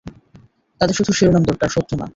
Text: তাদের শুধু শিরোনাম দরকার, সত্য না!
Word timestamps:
তাদের 0.81 0.95
শুধু 0.95 1.11
শিরোনাম 1.13 1.43
দরকার, 1.43 1.69
সত্য 1.69 1.91
না! 1.95 2.07